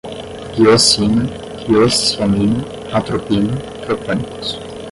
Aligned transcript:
hioscina, 0.57 1.23
hiosciamina, 1.67 2.63
atropina, 2.91 3.55
tropânicos 3.85 4.47